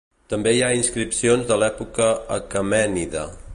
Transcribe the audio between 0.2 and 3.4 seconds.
També hi ha inscripcions de l'època Aquemènida.